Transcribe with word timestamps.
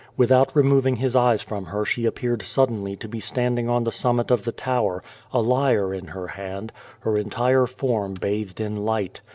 Without 0.17 0.55
removing 0.55 0.95
his 0.95 1.15
eyes 1.15 1.43
from 1.43 1.65
her 1.65 1.85
she 1.85 2.07
appeared 2.07 2.41
suddenly 2.41 2.95
to 2.95 3.07
be 3.07 3.19
standing 3.19 3.69
on 3.69 3.83
the 3.83 3.91
summit 3.91 4.31
of 4.31 4.45
the 4.45 4.51
tower, 4.51 5.03
a 5.31 5.39
lyre 5.41 5.93
in 5.93 6.07
her 6.07 6.25
hand, 6.25 6.71
her 7.01 7.19
entire 7.19 7.67
form 7.67 8.15
bathed 8.15 8.59
in 8.59 8.77
light. 8.77 9.21